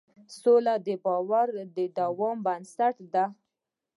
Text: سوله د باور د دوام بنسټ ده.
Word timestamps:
سوله 0.39 0.73
د 0.85 0.89
باور 1.03 1.47
د 1.75 1.77
دوام 1.97 2.37
بنسټ 2.45 2.95
ده. 3.13 3.25